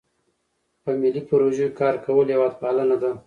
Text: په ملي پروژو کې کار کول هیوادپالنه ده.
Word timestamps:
په 0.83 0.91
ملي 1.01 1.21
پروژو 1.29 1.65
کې 1.69 1.77
کار 1.79 1.95
کول 2.05 2.27
هیوادپالنه 2.33 2.95
ده. 3.01 3.11